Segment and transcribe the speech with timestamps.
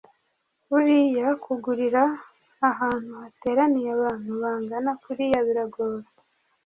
[0.69, 2.03] buriya kugurira
[2.69, 6.05] ahantu hateraniye abantu bangana kuriya biragora